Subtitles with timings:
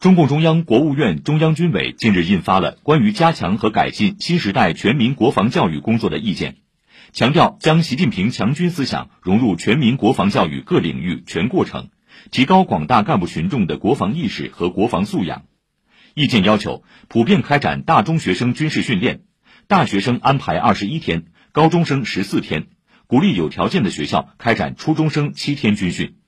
[0.00, 6.56] 中共中央国务院中央军委近日印发了关于加强和改进新时代全民国防教育工作的意见
[7.12, 11.90] 强调将习近平强军思想融入全民国防教育各领域全过程
[12.30, 15.42] 提高广大干部群众的国防意识和国防素养。
[16.14, 19.20] 意见要求普遍开展大中学生军事训练
[19.66, 22.68] 大学生安排二十一天高中生十四天
[23.06, 26.19] 鼓励有条件的学校开展初中生七天军训。